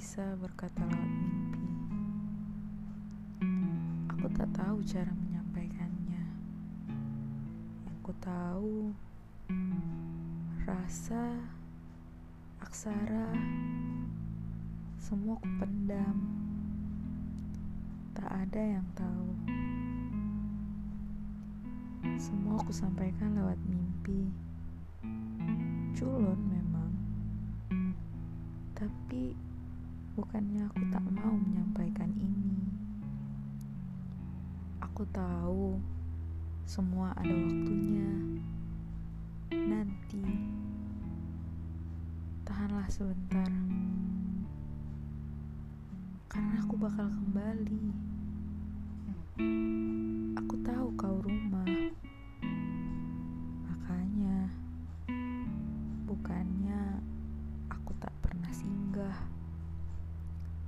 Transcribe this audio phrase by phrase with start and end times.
[0.00, 1.68] bisa berkata lewat mimpi.
[4.16, 6.24] Aku tak tahu cara menyampaikannya.
[7.84, 8.96] Yang ku tahu,
[10.64, 11.36] rasa,
[12.64, 13.28] aksara,
[14.96, 16.16] semua ku pendam.
[18.16, 19.28] Tak ada yang tahu.
[22.16, 24.32] Semua aku sampaikan lewat mimpi.
[25.92, 26.92] Culun memang.
[28.72, 29.49] Tapi
[30.20, 32.60] bukannya aku tak mau menyampaikan ini.
[34.84, 35.80] Aku tahu
[36.68, 38.36] semua ada waktunya.
[39.48, 40.20] Nanti
[42.44, 43.48] tahanlah sebentar.
[46.28, 48.09] Karena aku bakal kembali.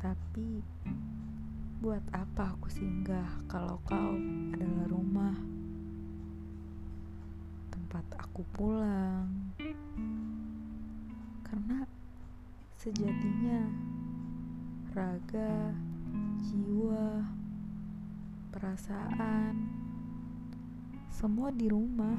[0.03, 0.58] Tapi
[1.78, 4.19] buat apa aku singgah kalau kau
[4.50, 5.39] adalah rumah
[7.70, 9.31] tempat aku pulang?
[11.47, 11.86] Karena
[12.83, 13.62] sejatinya
[14.91, 15.70] raga,
[16.50, 17.22] jiwa,
[18.50, 19.55] perasaan,
[21.14, 22.19] semua di rumah.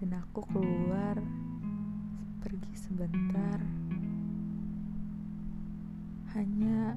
[0.00, 1.20] Dan aku keluar,
[2.40, 3.85] pergi sebentar,
[6.36, 6.92] hanya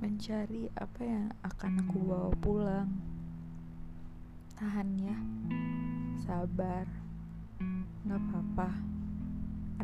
[0.00, 2.88] mencari apa yang akan aku bawa pulang.
[4.56, 5.16] Tahan ya,
[6.24, 6.88] sabar,
[8.08, 8.72] gak apa-apa,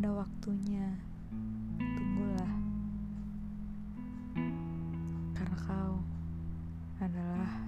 [0.01, 0.97] ada waktunya.
[1.77, 2.55] Tunggulah,
[5.37, 6.01] karena kau
[6.97, 7.66] adalah